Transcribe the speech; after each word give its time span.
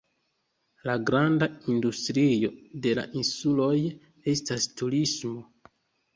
La 0.89 0.95
granda 1.09 1.47
industrio 1.73 2.49
de 2.87 2.95
la 3.01 3.05
insuloj 3.23 3.77
estas 4.35 4.69
turismo. 4.83 5.37